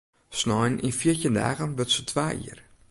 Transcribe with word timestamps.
Snein 0.39 0.81
yn 0.87 0.97
fjirtjin 0.99 1.37
dagen 1.39 1.75
wurdt 1.77 1.93
se 1.95 2.03
twa 2.09 2.27
jier. 2.39 2.59